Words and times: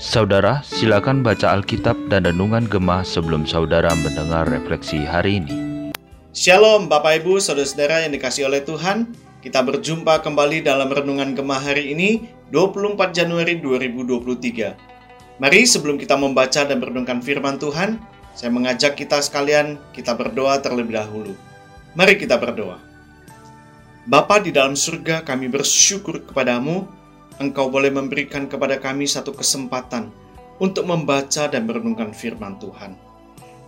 Saudara, 0.00 0.64
silakan 0.64 1.20
baca 1.20 1.52
Alkitab 1.52 2.08
dan 2.08 2.24
Renungan 2.24 2.64
Gemah 2.64 3.04
sebelum 3.04 3.44
saudara 3.44 3.92
mendengar 4.00 4.48
refleksi 4.48 5.04
hari 5.04 5.44
ini. 5.44 5.52
Shalom 6.32 6.88
Bapak 6.88 7.20
Ibu, 7.20 7.44
Saudara-saudara 7.44 8.08
yang 8.08 8.16
dikasih 8.16 8.48
oleh 8.48 8.64
Tuhan. 8.64 9.12
Kita 9.44 9.60
berjumpa 9.60 10.24
kembali 10.24 10.64
dalam 10.64 10.88
Renungan 10.88 11.36
Gemah 11.36 11.60
hari 11.60 11.92
ini, 11.92 12.32
24 12.48 13.12
Januari 13.12 13.60
2023. 13.60 15.44
Mari 15.44 15.60
sebelum 15.68 16.00
kita 16.00 16.16
membaca 16.16 16.64
dan 16.64 16.80
merenungkan 16.80 17.20
firman 17.20 17.60
Tuhan, 17.60 18.00
saya 18.32 18.48
mengajak 18.48 18.96
kita 18.96 19.20
sekalian 19.20 19.76
kita 19.92 20.16
berdoa 20.16 20.56
terlebih 20.64 20.96
dahulu. 20.96 21.36
Mari 21.92 22.16
kita 22.16 22.40
berdoa. 22.40 22.89
Bapa 24.08 24.40
di 24.40 24.48
dalam 24.48 24.72
surga, 24.72 25.28
kami 25.28 25.52
bersyukur 25.52 26.24
kepadamu 26.24 26.88
Engkau 27.36 27.68
boleh 27.68 27.92
memberikan 27.92 28.48
kepada 28.48 28.80
kami 28.80 29.04
satu 29.04 29.36
kesempatan 29.36 30.08
untuk 30.56 30.88
membaca 30.88 31.48
dan 31.52 31.68
merenungkan 31.68 32.16
firman 32.16 32.56
Tuhan. 32.56 32.96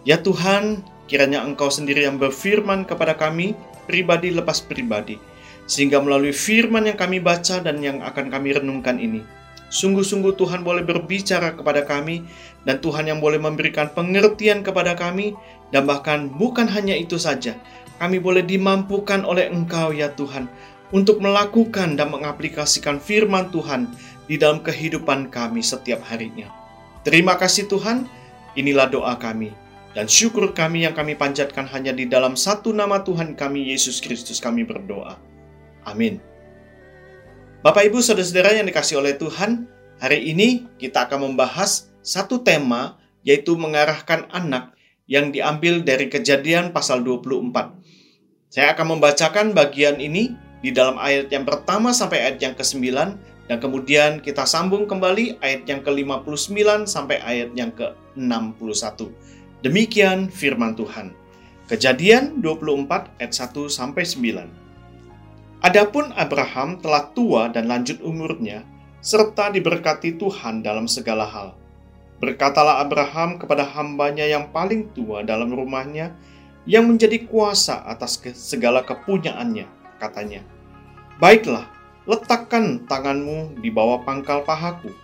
Ya 0.09 0.17
Tuhan, 0.17 0.81
kiranya 1.05 1.45
Engkau 1.45 1.69
sendiri 1.69 2.09
yang 2.09 2.17
berfirman 2.17 2.89
kepada 2.89 3.13
kami, 3.13 3.53
pribadi 3.85 4.33
lepas 4.33 4.65
pribadi, 4.65 5.21
sehingga 5.69 6.01
melalui 6.01 6.33
firman 6.33 6.89
yang 6.89 6.97
kami 6.97 7.21
baca 7.21 7.61
dan 7.61 7.85
yang 7.85 8.01
akan 8.01 8.33
kami 8.33 8.57
renungkan 8.57 8.97
ini, 8.97 9.21
sungguh-sungguh 9.69 10.33
Tuhan 10.37 10.65
boleh 10.65 10.85
berbicara 10.85 11.57
kepada 11.61 11.85
kami, 11.85 12.25
dan 12.65 12.81
Tuhan 12.81 13.05
yang 13.05 13.21
boleh 13.21 13.41
memberikan 13.41 13.93
pengertian 13.93 14.65
kepada 14.65 14.97
kami, 14.97 15.37
dan 15.73 15.85
bahkan 15.85 16.29
bukan 16.29 16.69
hanya 16.73 16.97
itu 16.97 17.21
saja, 17.21 17.57
kami 17.97 18.21
boleh 18.21 18.45
dimampukan 18.45 19.25
oleh 19.25 19.49
Engkau 19.49 19.93
ya 19.93 20.13
Tuhan, 20.13 20.47
untuk 20.93 21.25
melakukan 21.25 21.97
dan 21.97 22.13
mengaplikasikan 22.13 23.01
firman 23.01 23.49
Tuhan 23.49 23.89
di 24.29 24.37
dalam 24.37 24.61
kehidupan 24.61 25.33
kami 25.33 25.65
setiap 25.65 26.05
harinya. 26.07 26.53
Terima 27.03 27.35
kasih 27.35 27.67
Tuhan, 27.67 28.07
inilah 28.55 28.87
doa 28.93 29.17
kami. 29.19 29.51
Dan 29.93 30.09
syukur 30.09 30.57
kami 30.57 30.89
yang 30.89 30.97
kami 30.97 31.13
panjatkan 31.13 31.69
hanya 31.69 31.93
di 31.93 32.09
dalam 32.09 32.33
satu 32.33 32.73
nama 32.73 33.05
Tuhan 33.05 33.37
kami, 33.37 33.73
Yesus 33.73 34.01
Kristus 34.01 34.41
kami 34.41 34.65
berdoa. 34.65 35.21
Amin. 35.85 36.23
Bapak 37.61 37.93
Ibu 37.93 38.01
Saudara-saudara 38.01 38.57
yang 38.57 38.65
dikasih 38.65 38.99
oleh 38.99 39.15
Tuhan, 39.21 39.69
hari 40.01 40.33
ini 40.33 40.65
kita 40.81 41.07
akan 41.07 41.33
membahas 41.33 41.93
satu 42.01 42.41
tema 42.41 42.99
yaitu 43.23 43.55
mengarahkan 43.55 44.27
anak 44.35 44.75
yang 45.11 45.35
diambil 45.35 45.83
dari 45.83 46.07
kejadian 46.07 46.71
pasal 46.71 47.03
24. 47.03 48.51
Saya 48.53 48.77
akan 48.77 48.97
membacakan 48.99 49.57
bagian 49.57 49.97
ini 49.99 50.37
di 50.63 50.71
dalam 50.71 51.01
ayat 51.01 51.33
yang 51.33 51.43
pertama 51.43 51.91
sampai 51.91 52.23
ayat 52.23 52.39
yang 52.39 52.55
ke-9 52.55 52.85
dan 53.51 53.59
kemudian 53.59 54.23
kita 54.23 54.47
sambung 54.47 54.87
kembali 54.87 55.43
ayat 55.43 55.67
yang 55.67 55.83
ke-59 55.83 56.87
sampai 56.87 57.19
ayat 57.25 57.51
yang 57.59 57.75
ke-61. 57.75 59.11
Demikian 59.67 60.31
firman 60.31 60.79
Tuhan. 60.79 61.15
Kejadian 61.67 62.45
24 62.45 63.19
ayat 63.19 63.33
1 63.33 63.71
sampai 63.71 64.05
9. 64.05 64.63
Adapun 65.63 66.11
Abraham 66.19 66.83
telah 66.83 67.07
tua 67.15 67.47
dan 67.47 67.71
lanjut 67.71 68.03
umurnya 68.03 68.67
serta 68.99 69.51
diberkati 69.51 70.19
Tuhan 70.19 70.63
dalam 70.63 70.91
segala 70.91 71.27
hal. 71.27 71.62
Berkatalah 72.23 72.79
Abraham 72.79 73.35
kepada 73.35 73.67
hambanya 73.67 74.23
yang 74.23 74.55
paling 74.55 74.95
tua 74.95 75.27
dalam 75.27 75.51
rumahnya 75.51 76.15
yang 76.63 76.87
menjadi 76.87 77.27
kuasa 77.27 77.83
atas 77.83 78.23
segala 78.39 78.87
kepunyaannya, 78.87 79.67
katanya, 79.99 80.47
Baiklah, 81.19 81.67
letakkan 82.07 82.87
tanganmu 82.87 83.59
di 83.59 83.75
bawah 83.75 84.07
pangkal 84.07 84.47
pahaku, 84.47 84.95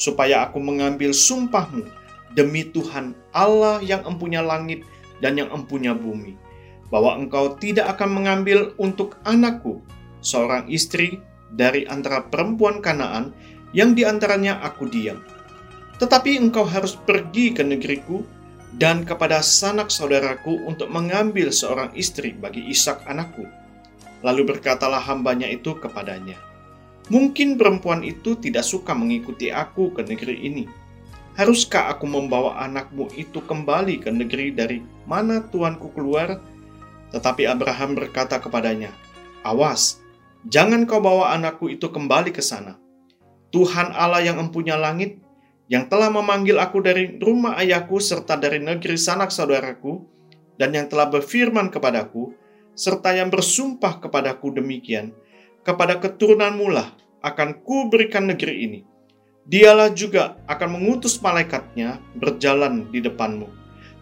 supaya 0.00 0.48
aku 0.48 0.64
mengambil 0.64 1.12
sumpahmu 1.12 1.84
demi 2.32 2.64
Tuhan 2.64 3.12
Allah 3.36 3.84
yang 3.84 4.00
empunya 4.08 4.40
langit 4.40 4.80
dan 5.20 5.36
yang 5.36 5.52
empunya 5.52 5.92
bumi, 5.92 6.40
bahwa 6.88 7.20
engkau 7.20 7.52
tidak 7.60 8.00
akan 8.00 8.16
mengambil 8.16 8.72
untuk 8.80 9.20
anakku 9.28 9.84
seorang 10.24 10.64
istri 10.72 11.20
dari 11.52 11.84
antara 11.84 12.24
perempuan 12.32 12.80
Kanaan 12.80 13.36
yang 13.76 13.92
di 13.92 14.08
antaranya 14.08 14.56
aku 14.64 14.88
diam. 14.88 15.20
Tetapi 16.02 16.34
engkau 16.34 16.66
harus 16.66 16.98
pergi 16.98 17.54
ke 17.54 17.62
negeriku 17.62 18.26
dan 18.74 19.06
kepada 19.06 19.38
sanak 19.38 19.86
saudaraku 19.86 20.66
untuk 20.66 20.90
mengambil 20.90 21.54
seorang 21.54 21.94
istri 21.94 22.34
bagi 22.34 22.66
Ishak 22.66 23.06
anakku 23.06 23.46
Lalu 24.22 24.54
berkatalah 24.54 25.02
hambanya 25.02 25.50
itu 25.50 25.74
kepadanya, 25.78 26.38
Mungkin 27.10 27.58
perempuan 27.58 28.06
itu 28.06 28.38
tidak 28.38 28.62
suka 28.62 28.94
mengikuti 28.94 29.50
aku 29.50 29.90
ke 29.90 30.06
negeri 30.06 30.38
ini. 30.46 30.64
Haruskah 31.34 31.90
aku 31.90 32.06
membawa 32.06 32.62
anakmu 32.62 33.10
itu 33.18 33.42
kembali 33.42 33.98
ke 33.98 34.12
negeri 34.12 34.54
dari 34.54 34.78
mana 35.08 35.42
tuanku 35.42 35.90
keluar? 35.90 36.38
Tetapi 37.10 37.48
Abraham 37.50 37.98
berkata 37.98 38.38
kepadanya, 38.38 38.94
Awas, 39.42 39.98
jangan 40.46 40.86
kau 40.86 41.02
bawa 41.02 41.34
anakku 41.34 41.66
itu 41.66 41.90
kembali 41.90 42.30
ke 42.30 42.44
sana. 42.44 42.78
Tuhan 43.50 43.90
Allah 43.92 44.22
yang 44.22 44.38
empunya 44.38 44.78
langit, 44.78 45.18
yang 45.72 45.88
telah 45.88 46.12
memanggil 46.12 46.60
aku 46.60 46.84
dari 46.84 47.16
rumah 47.16 47.56
ayahku 47.56 47.96
serta 47.96 48.36
dari 48.36 48.60
negeri 48.60 49.00
sanak 49.00 49.32
saudaraku, 49.32 50.04
dan 50.60 50.76
yang 50.76 50.84
telah 50.84 51.08
berfirman 51.08 51.72
kepadaku, 51.72 52.36
serta 52.76 53.16
yang 53.16 53.32
bersumpah 53.32 53.96
kepadaku 54.04 54.52
demikian, 54.52 55.16
kepada 55.64 55.96
keturunanmu 55.96 56.68
lah 56.68 56.92
akan 57.24 57.64
kuberikan 57.64 58.28
negeri 58.28 58.54
ini. 58.68 58.80
Dialah 59.48 59.96
juga 59.96 60.36
akan 60.44 60.76
mengutus 60.76 61.16
malaikatnya 61.24 62.04
berjalan 62.20 62.92
di 62.92 63.00
depanmu, 63.00 63.48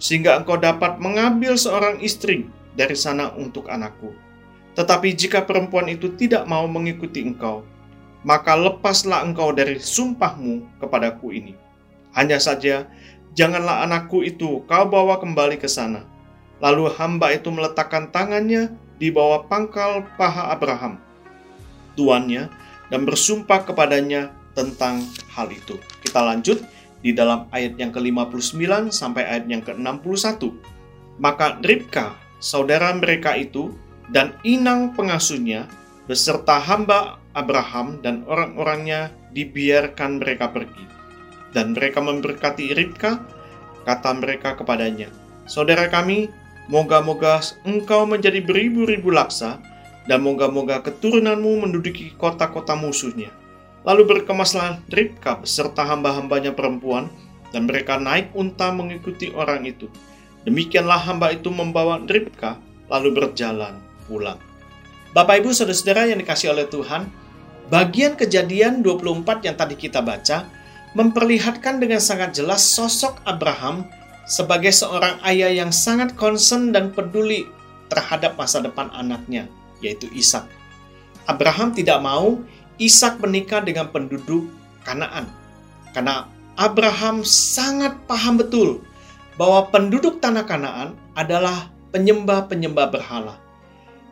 sehingga 0.02 0.42
engkau 0.42 0.58
dapat 0.58 0.98
mengambil 0.98 1.54
seorang 1.54 2.02
istri 2.02 2.50
dari 2.74 2.98
sana 2.98 3.30
untuk 3.38 3.70
anakku. 3.70 4.10
Tetapi 4.74 5.14
jika 5.14 5.46
perempuan 5.46 5.86
itu 5.86 6.18
tidak 6.18 6.50
mau 6.50 6.66
mengikuti 6.66 7.22
engkau, 7.22 7.62
maka 8.22 8.56
lepaslah 8.56 9.24
engkau 9.24 9.52
dari 9.54 9.80
sumpahmu 9.80 10.80
kepadaku 10.82 11.32
ini. 11.32 11.54
Hanya 12.12 12.42
saja, 12.42 12.90
janganlah 13.32 13.86
anakku 13.86 14.24
itu 14.26 14.66
kau 14.66 14.84
bawa 14.88 15.22
kembali 15.22 15.56
ke 15.56 15.70
sana, 15.70 16.04
Lalu 16.60 16.92
hamba 17.00 17.32
itu 17.32 17.48
meletakkan 17.48 18.12
tangannya 18.12 18.68
di 19.00 19.08
bawah 19.08 19.48
pangkal 19.48 20.04
paha 20.20 20.52
Abraham, 20.52 21.00
tuannya, 21.96 22.52
dan 22.92 23.08
bersumpah 23.08 23.64
kepadanya 23.64 24.28
tentang 24.52 25.00
hal 25.32 25.48
itu. 25.48 25.80
Kita 26.04 26.20
lanjut 26.20 26.60
di 27.00 27.16
dalam 27.16 27.48
ayat 27.48 27.80
yang 27.80 27.96
ke-59 27.96 28.92
sampai 28.92 29.24
ayat 29.24 29.48
yang 29.48 29.64
ke-61. 29.64 30.52
Maka 31.16 31.56
Ribka, 31.64 32.12
saudara 32.44 32.92
mereka 32.92 33.32
itu, 33.40 33.72
dan 34.12 34.36
inang 34.44 34.92
pengasuhnya, 34.92 35.64
beserta 36.04 36.60
hamba 36.60 37.19
Abraham 37.34 38.02
dan 38.02 38.26
orang-orangnya 38.26 39.14
dibiarkan 39.34 40.18
mereka 40.22 40.50
pergi. 40.50 40.84
Dan 41.50 41.74
mereka 41.74 41.98
memberkati 41.98 42.74
Ribka, 42.74 43.18
kata 43.82 44.10
mereka 44.18 44.54
kepadanya, 44.54 45.10
Saudara 45.50 45.90
kami, 45.90 46.30
Moga-moga 46.70 47.42
engkau 47.66 48.06
menjadi 48.06 48.38
beribu-ribu 48.38 49.10
laksa, 49.10 49.58
dan 50.06 50.22
moga-moga 50.22 50.78
keturunanmu 50.86 51.66
menduduki 51.66 52.14
kota-kota 52.14 52.78
musuhnya. 52.78 53.34
Lalu 53.82 54.06
berkemaslah 54.06 54.78
Ribka 54.86 55.42
beserta 55.42 55.82
hamba-hambanya 55.82 56.54
perempuan, 56.54 57.10
dan 57.50 57.66
mereka 57.66 57.98
naik 57.98 58.30
unta 58.38 58.70
mengikuti 58.70 59.34
orang 59.34 59.66
itu. 59.66 59.90
Demikianlah 60.46 61.10
hamba 61.10 61.34
itu 61.34 61.50
membawa 61.50 61.98
Ribka, 62.06 62.54
lalu 62.86 63.18
berjalan 63.18 63.74
pulang. 64.06 64.38
Bapak 65.10 65.42
Ibu 65.42 65.50
Saudara-saudara 65.50 66.06
yang 66.06 66.22
dikasih 66.22 66.54
oleh 66.54 66.70
Tuhan, 66.70 67.10
bagian 67.66 68.14
kejadian 68.14 68.78
24 68.78 69.42
yang 69.42 69.58
tadi 69.58 69.74
kita 69.74 69.98
baca, 69.98 70.46
memperlihatkan 70.94 71.82
dengan 71.82 71.98
sangat 71.98 72.38
jelas 72.38 72.62
sosok 72.62 73.18
Abraham 73.26 73.90
sebagai 74.30 74.70
seorang 74.70 75.18
ayah 75.26 75.50
yang 75.50 75.74
sangat 75.74 76.14
concern 76.14 76.70
dan 76.70 76.94
peduli 76.94 77.42
terhadap 77.90 78.38
masa 78.38 78.62
depan 78.62 78.86
anaknya, 78.94 79.50
yaitu 79.82 80.06
Ishak. 80.14 80.46
Abraham 81.26 81.74
tidak 81.74 81.98
mau 81.98 82.38
Ishak 82.78 83.18
menikah 83.18 83.66
dengan 83.66 83.90
penduduk 83.90 84.46
Kanaan, 84.86 85.26
karena 85.90 86.30
Abraham 86.54 87.26
sangat 87.26 87.98
paham 88.06 88.38
betul 88.38 88.78
bahwa 89.34 89.66
penduduk 89.74 90.22
tanah 90.22 90.46
Kanaan 90.46 90.94
adalah 91.18 91.66
penyembah-penyembah 91.90 92.86
berhala. 92.94 93.49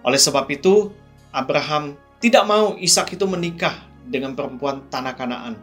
Oleh 0.07 0.21
sebab 0.21 0.47
itu, 0.51 0.95
Abraham 1.35 1.99
tidak 2.19 2.45
mau 2.47 2.75
Ishak 2.79 3.15
itu 3.15 3.25
menikah 3.27 3.75
dengan 4.09 4.35
perempuan 4.35 4.87
tanah 4.91 5.15
Kanaan, 5.15 5.55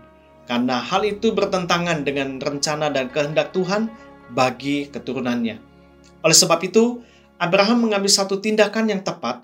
karena 0.45 0.79
hal 0.79 1.03
itu 1.03 1.33
bertentangan 1.33 2.05
dengan 2.05 2.39
rencana 2.39 2.93
dan 2.93 3.09
kehendak 3.09 3.51
Tuhan 3.51 3.89
bagi 4.31 4.87
keturunannya. 4.91 5.57
Oleh 6.21 6.37
sebab 6.37 6.61
itu, 6.63 7.01
Abraham 7.37 7.89
mengambil 7.89 8.09
satu 8.09 8.39
tindakan 8.39 8.87
yang 8.89 9.01
tepat, 9.03 9.43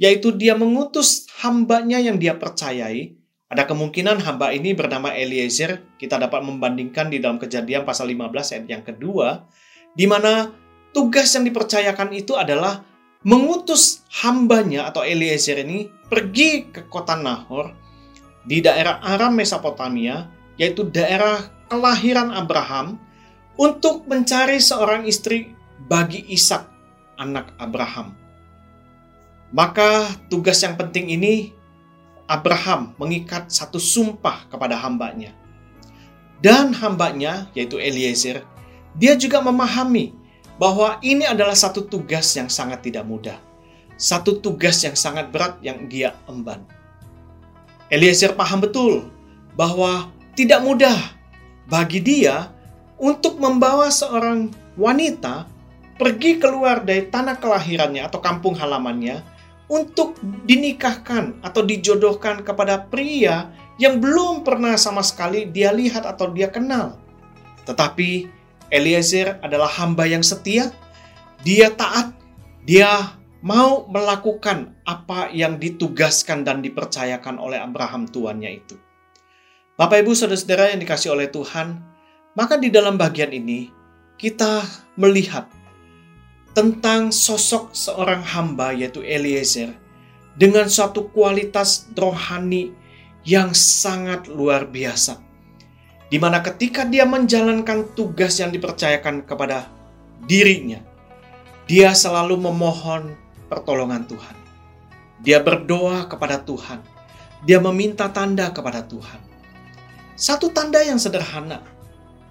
yaitu 0.00 0.34
dia 0.34 0.54
mengutus 0.58 1.26
hambanya 1.42 1.98
yang 1.98 2.18
dia 2.18 2.34
percayai 2.34 3.18
Ada 3.48 3.64
kemungkinan 3.64 4.20
hamba 4.28 4.52
ini 4.52 4.76
bernama 4.76 5.08
Eliezer, 5.16 5.80
kita 5.96 6.20
dapat 6.20 6.44
membandingkan 6.44 7.08
di 7.08 7.16
dalam 7.16 7.40
kejadian 7.40 7.88
pasal 7.88 8.12
15 8.12 8.28
ayat 8.52 8.66
yang 8.68 8.84
kedua, 8.84 9.48
di 9.96 10.04
mana 10.04 10.52
tugas 10.92 11.32
yang 11.32 11.48
dipercayakan 11.48 12.12
itu 12.12 12.36
adalah 12.36 12.84
mengutus 13.26 14.06
hambanya 14.22 14.86
atau 14.86 15.02
Eliezer 15.02 15.58
ini 15.66 15.90
pergi 16.06 16.70
ke 16.70 16.86
kota 16.86 17.18
Nahor 17.18 17.74
di 18.46 18.62
daerah 18.62 19.02
Aram 19.02 19.34
Mesopotamia, 19.34 20.30
yaitu 20.56 20.86
daerah 20.88 21.50
kelahiran 21.68 22.32
Abraham, 22.32 22.96
untuk 23.58 24.06
mencari 24.06 24.62
seorang 24.62 25.04
istri 25.04 25.52
bagi 25.90 26.22
Ishak, 26.30 26.64
anak 27.18 27.52
Abraham. 27.58 28.14
Maka 29.50 30.06
tugas 30.30 30.62
yang 30.62 30.78
penting 30.78 31.10
ini 31.10 31.52
Abraham 32.30 32.94
mengikat 33.00 33.50
satu 33.50 33.80
sumpah 33.80 34.46
kepada 34.46 34.78
hambanya. 34.78 35.34
Dan 36.38 36.70
hambanya, 36.70 37.50
yaitu 37.50 37.82
Eliezer, 37.82 38.46
dia 38.94 39.18
juga 39.18 39.42
memahami 39.42 40.14
bahwa 40.58 40.98
ini 41.00 41.24
adalah 41.24 41.54
satu 41.54 41.86
tugas 41.86 42.34
yang 42.34 42.50
sangat 42.50 42.82
tidak 42.82 43.06
mudah. 43.06 43.38
Satu 43.98 44.38
tugas 44.38 44.78
yang 44.82 44.94
sangat 44.94 45.30
berat 45.30 45.58
yang 45.62 45.86
dia 45.86 46.14
emban. 46.26 46.62
Eliezer 47.88 48.36
paham 48.36 48.62
betul 48.62 49.08
bahwa 49.56 50.12
tidak 50.36 50.60
mudah 50.62 50.98
bagi 51.66 51.98
dia 51.98 52.52
untuk 52.98 53.38
membawa 53.42 53.88
seorang 53.88 54.50
wanita 54.78 55.46
pergi 55.98 56.38
keluar 56.38 56.86
dari 56.86 57.10
tanah 57.10 57.42
kelahirannya 57.42 58.06
atau 58.06 58.22
kampung 58.22 58.54
halamannya 58.54 59.18
untuk 59.66 60.14
dinikahkan 60.46 61.42
atau 61.42 61.62
dijodohkan 61.66 62.46
kepada 62.46 62.86
pria 62.86 63.50
yang 63.76 63.98
belum 63.98 64.42
pernah 64.42 64.74
sama 64.78 65.02
sekali 65.02 65.46
dia 65.50 65.74
lihat 65.74 66.06
atau 66.06 66.30
dia 66.30 66.50
kenal. 66.50 66.98
Tetapi 67.66 68.37
Eliezer 68.68 69.40
adalah 69.40 69.68
hamba 69.80 70.04
yang 70.04 70.20
setia, 70.20 70.68
dia 71.40 71.72
taat, 71.72 72.12
dia 72.68 73.16
mau 73.40 73.86
melakukan 73.86 74.74
apa 74.82 75.30
yang 75.30 75.56
ditugaskan 75.56 76.42
dan 76.42 76.60
dipercayakan 76.60 77.38
oleh 77.38 77.56
Abraham 77.62 78.10
tuannya 78.10 78.50
itu. 78.60 78.76
Bapak 79.78 80.02
Ibu 80.02 80.10
Saudara-saudara 80.10 80.74
yang 80.74 80.82
dikasih 80.82 81.14
oleh 81.14 81.30
Tuhan, 81.30 81.78
maka 82.34 82.58
di 82.58 82.68
dalam 82.68 82.98
bagian 82.98 83.30
ini 83.30 83.70
kita 84.18 84.66
melihat 84.98 85.46
tentang 86.50 87.14
sosok 87.14 87.70
seorang 87.70 88.26
hamba 88.26 88.74
yaitu 88.74 89.06
Eliezer 89.06 89.70
dengan 90.34 90.66
suatu 90.66 91.06
kualitas 91.14 91.86
rohani 91.94 92.74
yang 93.22 93.54
sangat 93.54 94.26
luar 94.26 94.66
biasa. 94.66 95.27
Di 96.08 96.16
mana 96.16 96.40
ketika 96.40 96.88
dia 96.88 97.04
menjalankan 97.04 97.92
tugas 97.92 98.40
yang 98.40 98.48
dipercayakan 98.48 99.28
kepada 99.28 99.68
dirinya, 100.24 100.80
dia 101.68 101.92
selalu 101.92 102.40
memohon 102.40 103.12
pertolongan 103.52 104.08
Tuhan. 104.08 104.36
Dia 105.20 105.44
berdoa 105.44 106.08
kepada 106.08 106.40
Tuhan. 106.40 106.80
Dia 107.44 107.60
meminta 107.60 108.08
tanda 108.08 108.48
kepada 108.48 108.80
Tuhan. 108.88 109.20
Satu 110.16 110.48
tanda 110.48 110.80
yang 110.80 110.96
sederhana. 110.96 111.60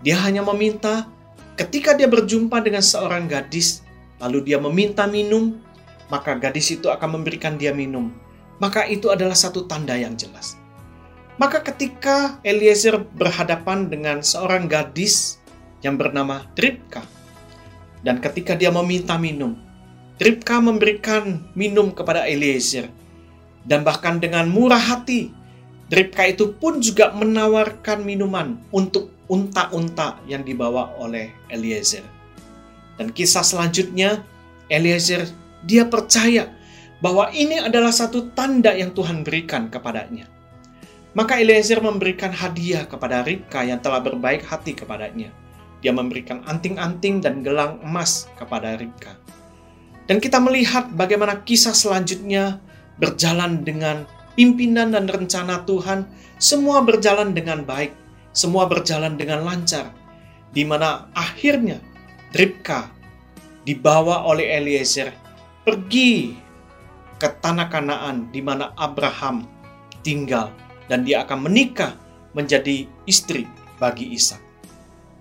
Dia 0.01 0.17
hanya 0.25 0.41
meminta 0.41 1.05
ketika 1.53 1.93
dia 1.93 2.09
berjumpa 2.09 2.59
dengan 2.65 2.81
seorang 2.81 3.29
gadis 3.29 3.85
lalu 4.17 4.41
dia 4.45 4.57
meminta 4.57 5.05
minum, 5.05 5.57
maka 6.09 6.33
gadis 6.37 6.73
itu 6.73 6.89
akan 6.89 7.21
memberikan 7.21 7.55
dia 7.61 7.71
minum. 7.73 8.09
Maka 8.57 8.89
itu 8.89 9.13
adalah 9.13 9.37
satu 9.37 9.69
tanda 9.69 9.93
yang 9.93 10.17
jelas. 10.17 10.57
Maka 11.37 11.61
ketika 11.61 12.41
Eliezer 12.41 12.97
berhadapan 12.97 13.93
dengan 13.93 14.25
seorang 14.25 14.65
gadis 14.65 15.37
yang 15.85 15.93
bernama 15.93 16.49
Tripka, 16.57 17.05
dan 18.01 18.17
ketika 18.17 18.57
dia 18.57 18.73
meminta 18.73 19.21
minum, 19.21 19.53
Tripka 20.17 20.57
memberikan 20.57 21.45
minum 21.53 21.93
kepada 21.93 22.25
Eliezer, 22.25 22.89
dan 23.69 23.85
bahkan 23.85 24.17
dengan 24.17 24.49
murah 24.49 24.81
hati, 24.81 25.29
Tripka 25.93 26.25
itu 26.25 26.57
pun 26.57 26.81
juga 26.81 27.13
menawarkan 27.13 28.01
minuman 28.01 28.57
untuk 28.73 29.13
unta-unta 29.29 30.17
yang 30.25 30.41
dibawa 30.41 30.97
oleh 30.97 31.29
Eliezer. 31.53 32.01
Dan 32.97 33.13
kisah 33.13 33.45
selanjutnya, 33.45 34.25
Eliezer 34.73 35.29
dia 35.69 35.85
percaya 35.85 36.49
bahwa 36.97 37.29
ini 37.29 37.61
adalah 37.61 37.93
satu 37.93 38.33
tanda 38.33 38.73
yang 38.73 38.89
Tuhan 38.97 39.21
berikan 39.21 39.69
kepadanya. 39.69 40.36
Maka 41.17 41.41
Eliezer 41.41 41.81
memberikan 41.81 42.29
hadiah 42.29 42.85
kepada 42.85 43.25
Ribka 43.25 43.65
yang 43.65 43.81
telah 43.81 44.05
berbaik 44.05 44.45
hati 44.45 44.77
kepadanya. 44.77 45.33
Dia 45.81 45.89
memberikan 45.89 46.45
anting-anting 46.45 47.25
dan 47.25 47.41
gelang 47.41 47.81
emas 47.81 48.29
kepada 48.37 48.77
Ribka. 48.77 49.17
Dan 50.05 50.21
kita 50.21 50.37
melihat 50.37 50.93
bagaimana 50.93 51.41
kisah 51.41 51.73
selanjutnya 51.73 52.61
berjalan 53.01 53.65
dengan 53.65 54.05
pimpinan 54.37 54.93
dan 54.93 55.09
rencana 55.09 55.65
Tuhan, 55.65 56.05
semua 56.37 56.85
berjalan 56.85 57.33
dengan 57.33 57.65
baik, 57.65 57.97
semua 58.29 58.69
berjalan 58.69 59.17
dengan 59.17 59.41
lancar, 59.41 59.89
di 60.53 60.61
mana 60.69 61.09
akhirnya 61.17 61.81
Ribka 62.29 62.93
dibawa 63.65 64.21
oleh 64.29 64.53
Eliezer 64.53 65.09
pergi 65.65 66.37
ke 67.17 67.25
tanah 67.41 67.73
Kanaan 67.73 68.29
di 68.29 68.45
mana 68.45 68.77
Abraham 68.77 69.49
tinggal 70.05 70.66
dan 70.87 71.03
dia 71.03 71.23
akan 71.23 71.47
menikah 71.47 71.95
menjadi 72.35 72.87
istri 73.07 73.47
bagi 73.79 74.11
Ishak. 74.15 74.39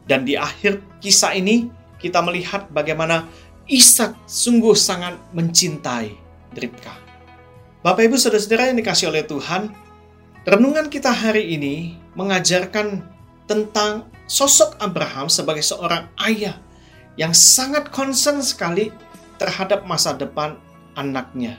Dan 0.07 0.23
di 0.23 0.39
akhir 0.39 0.79
kisah 1.03 1.35
ini 1.35 1.71
kita 1.99 2.23
melihat 2.23 2.71
bagaimana 2.71 3.27
Ishak 3.67 4.15
sungguh 4.31 4.79
sangat 4.79 5.19
mencintai 5.35 6.15
Ribka. 6.55 6.95
Bapak 7.83 8.07
Ibu 8.07 8.15
Saudara-saudara 8.15 8.71
yang 8.71 8.79
dikasih 8.79 9.11
oleh 9.11 9.27
Tuhan, 9.27 9.75
renungan 10.47 10.87
kita 10.87 11.11
hari 11.11 11.59
ini 11.59 11.99
mengajarkan 12.15 13.03
tentang 13.51 14.07
sosok 14.31 14.79
Abraham 14.79 15.27
sebagai 15.31 15.63
seorang 15.63 16.07
ayah 16.27 16.59
yang 17.19 17.35
sangat 17.35 17.91
concern 17.91 18.43
sekali 18.43 18.95
terhadap 19.39 19.83
masa 19.87 20.15
depan 20.15 20.59
anaknya, 20.95 21.59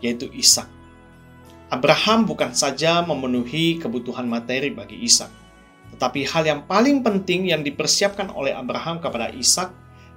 yaitu 0.00 0.32
Ishak. 0.32 0.77
Abraham 1.68 2.24
bukan 2.24 2.56
saja 2.56 3.04
memenuhi 3.04 3.76
kebutuhan 3.76 4.24
materi 4.24 4.72
bagi 4.72 5.04
Ishak, 5.04 5.28
tetapi 5.92 6.24
hal 6.24 6.48
yang 6.48 6.60
paling 6.64 7.04
penting 7.04 7.52
yang 7.52 7.60
dipersiapkan 7.60 8.32
oleh 8.32 8.56
Abraham 8.56 9.04
kepada 9.04 9.28
Ishak 9.28 9.68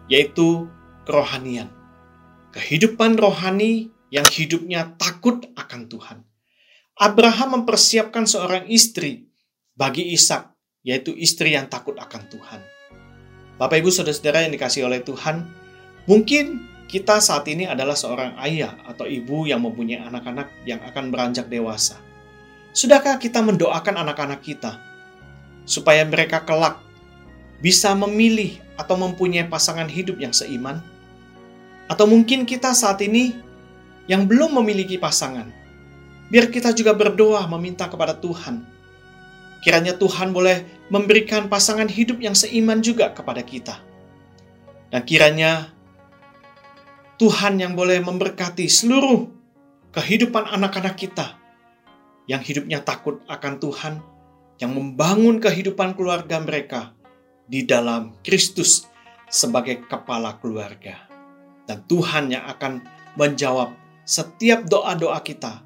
yaitu 0.08 0.72
kerohanian. 1.04 1.68
Kehidupan 2.56 3.20
rohani 3.20 3.92
yang 4.12 4.28
hidupnya 4.28 4.96
takut 5.00 5.48
akan 5.56 5.88
Tuhan. 5.88 6.18
Abraham 7.00 7.64
mempersiapkan 7.64 8.28
seorang 8.28 8.68
istri 8.68 9.32
bagi 9.76 10.12
Ishak, 10.12 10.52
yaitu 10.84 11.16
istri 11.16 11.56
yang 11.56 11.68
takut 11.72 11.96
akan 12.00 12.28
Tuhan. 12.28 12.60
Bapak 13.60 13.80
Ibu 13.80 13.92
Saudara-saudara 13.92 14.44
yang 14.48 14.56
dikasih 14.56 14.88
oleh 14.88 15.00
Tuhan, 15.04 15.48
mungkin 16.08 16.71
kita 16.92 17.24
saat 17.24 17.48
ini 17.48 17.64
adalah 17.64 17.96
seorang 17.96 18.36
ayah 18.44 18.76
atau 18.84 19.08
ibu 19.08 19.48
yang 19.48 19.64
mempunyai 19.64 20.04
anak-anak 20.04 20.52
yang 20.68 20.84
akan 20.84 21.08
beranjak 21.08 21.48
dewasa. 21.48 21.96
Sudahkah 22.76 23.16
kita 23.16 23.40
mendoakan 23.40 24.04
anak-anak 24.04 24.44
kita 24.44 24.76
supaya 25.64 26.04
mereka 26.04 26.44
kelak 26.44 26.84
bisa 27.64 27.96
memilih 27.96 28.60
atau 28.76 29.00
mempunyai 29.00 29.48
pasangan 29.48 29.88
hidup 29.88 30.20
yang 30.20 30.36
seiman? 30.36 30.84
Atau 31.88 32.12
mungkin 32.12 32.44
kita 32.44 32.76
saat 32.76 33.00
ini 33.00 33.40
yang 34.12 34.28
belum 34.28 34.60
memiliki 34.60 35.00
pasangan, 35.00 35.48
biar 36.28 36.52
kita 36.52 36.76
juga 36.76 36.92
berdoa 36.92 37.48
meminta 37.48 37.88
kepada 37.88 38.20
Tuhan 38.20 38.68
Kiranya 39.62 39.94
Tuhan 39.94 40.34
boleh 40.34 40.90
memberikan 40.90 41.46
pasangan 41.46 41.86
hidup 41.86 42.18
yang 42.18 42.34
seiman 42.34 42.82
juga 42.82 43.14
kepada 43.14 43.46
kita. 43.46 43.78
Dan 44.90 45.06
kiranya 45.06 45.70
Tuhan 47.22 47.62
yang 47.62 47.78
boleh 47.78 48.02
memberkati 48.02 48.66
seluruh 48.66 49.30
kehidupan 49.94 50.42
anak-anak 50.58 50.98
kita 50.98 51.38
yang 52.26 52.42
hidupnya 52.42 52.82
takut 52.82 53.22
akan 53.30 53.62
Tuhan, 53.62 53.94
yang 54.58 54.74
membangun 54.74 55.38
kehidupan 55.38 55.94
keluarga 55.94 56.42
mereka 56.42 56.98
di 57.46 57.62
dalam 57.62 58.18
Kristus 58.26 58.90
sebagai 59.30 59.86
kepala 59.86 60.42
keluarga. 60.42 60.98
Dan 61.70 61.86
Tuhan 61.86 62.34
yang 62.34 62.50
akan 62.58 62.82
menjawab 63.14 63.78
setiap 64.02 64.66
doa-doa 64.66 65.22
kita 65.22 65.62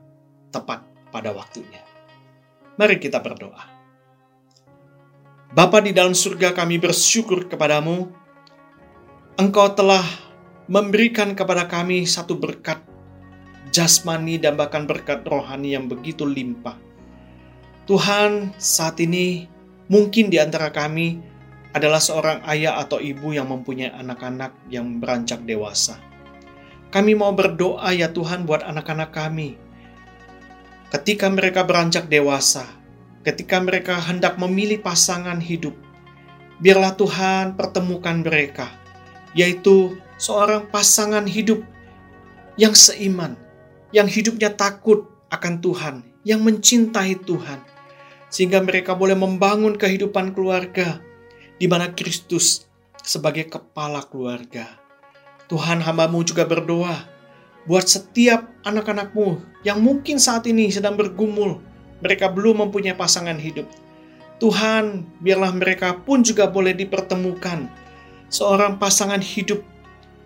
tepat 0.52 0.84
pada 1.08 1.32
waktunya. 1.32 1.80
Mari 2.76 3.00
kita 3.00 3.24
berdoa. 3.24 3.64
Bapa 5.56 5.80
di 5.80 5.96
dalam 5.96 6.12
surga 6.12 6.52
kami 6.52 6.84
bersyukur 6.84 7.48
kepadamu. 7.48 8.12
Engkau 9.40 9.72
telah 9.72 10.25
memberikan 10.66 11.38
kepada 11.38 11.70
kami 11.70 12.10
satu 12.10 12.38
berkat 12.38 12.82
jasmani 13.70 14.42
dan 14.42 14.58
bahkan 14.58 14.90
berkat 14.90 15.22
rohani 15.28 15.78
yang 15.78 15.86
begitu 15.86 16.26
limpah. 16.26 16.80
Tuhan, 17.86 18.56
saat 18.58 18.98
ini 18.98 19.46
mungkin 19.92 20.34
di 20.34 20.42
antara 20.42 20.74
kami 20.74 21.22
adalah 21.76 22.00
seorang 22.00 22.42
ayah 22.50 22.82
atau 22.82 22.98
ibu 22.98 23.36
yang 23.36 23.52
mempunyai 23.52 23.92
anak-anak 23.94 24.56
yang 24.72 24.98
beranjak 24.98 25.44
dewasa. 25.44 26.00
Kami 26.90 27.14
mau 27.14 27.36
berdoa 27.36 27.92
ya 27.92 28.10
Tuhan 28.10 28.48
buat 28.48 28.64
anak-anak 28.64 29.12
kami. 29.12 29.60
Ketika 30.90 31.28
mereka 31.28 31.68
beranjak 31.68 32.08
dewasa, 32.08 32.64
ketika 33.28 33.60
mereka 33.60 34.00
hendak 34.00 34.40
memilih 34.40 34.80
pasangan 34.80 35.44
hidup, 35.44 35.76
biarlah 36.64 36.96
Tuhan 36.96 37.60
pertemukan 37.60 38.24
mereka, 38.24 38.72
yaitu 39.36 40.00
seorang 40.16 40.68
pasangan 40.72 41.28
hidup 41.28 41.64
yang 42.56 42.72
seiman, 42.72 43.36
yang 43.92 44.08
hidupnya 44.08 44.52
takut 44.56 45.08
akan 45.32 45.60
Tuhan, 45.60 45.96
yang 46.24 46.40
mencintai 46.44 47.20
Tuhan, 47.24 47.60
sehingga 48.32 48.64
mereka 48.64 48.96
boleh 48.96 49.16
membangun 49.16 49.76
kehidupan 49.76 50.32
keluarga 50.32 51.04
di 51.60 51.68
mana 51.68 51.92
Kristus 51.92 52.68
sebagai 53.04 53.48
kepala 53.52 54.04
keluarga. 54.08 54.80
Tuhan 55.46 55.84
hambamu 55.84 56.26
juga 56.26 56.48
berdoa 56.48 57.06
buat 57.70 57.86
setiap 57.86 58.50
anak-anakmu 58.66 59.62
yang 59.66 59.82
mungkin 59.82 60.18
saat 60.22 60.46
ini 60.50 60.70
sedang 60.70 60.98
bergumul, 60.98 61.62
mereka 62.02 62.30
belum 62.30 62.66
mempunyai 62.66 62.98
pasangan 62.98 63.38
hidup. 63.38 63.66
Tuhan, 64.38 65.08
biarlah 65.24 65.54
mereka 65.56 65.96
pun 66.04 66.22
juga 66.22 66.46
boleh 66.46 66.76
dipertemukan 66.76 67.66
seorang 68.30 68.78
pasangan 68.78 69.22
hidup 69.22 69.64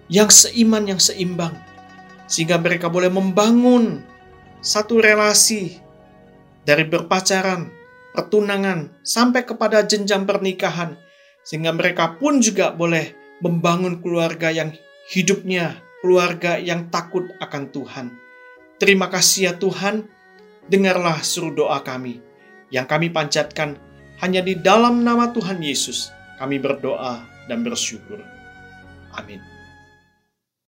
yang 0.10 0.28
seiman, 0.34 0.90
yang 0.90 0.98
seimbang, 0.98 1.54
sehingga 2.26 2.58
mereka 2.58 2.90
boleh 2.90 3.14
membangun 3.14 4.02
satu 4.60 5.00
relasi 5.00 5.78
dari 6.66 6.84
berpacaran, 6.84 7.70
pertunangan, 8.12 9.00
sampai 9.06 9.46
kepada 9.46 9.86
jenjang 9.86 10.26
pernikahan, 10.26 10.98
sehingga 11.46 11.72
mereka 11.72 12.20
pun 12.20 12.42
juga 12.44 12.74
boleh 12.74 13.16
membangun 13.40 14.04
keluarga 14.04 14.52
yang 14.52 14.76
hidupnya, 15.14 15.80
keluarga 16.04 16.60
yang 16.60 16.92
takut 16.92 17.30
akan 17.40 17.72
Tuhan. 17.72 18.08
Terima 18.82 19.08
kasih 19.08 19.52
ya 19.52 19.54
Tuhan, 19.56 20.10
dengarlah 20.68 21.22
suruh 21.24 21.54
doa 21.54 21.82
kami 21.82 22.22
yang 22.70 22.86
kami 22.86 23.10
panjatkan 23.10 23.76
hanya 24.22 24.44
di 24.46 24.58
dalam 24.58 25.02
nama 25.02 25.34
Tuhan 25.34 25.60
Yesus. 25.60 26.14
Kami 26.40 26.56
berdoa 26.56 27.20
dan 27.52 27.66
bersyukur. 27.68 28.24
Amin. 29.12 29.59